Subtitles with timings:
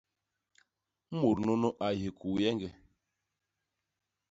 [1.19, 2.67] Mut nunu a yé hikuyeñge.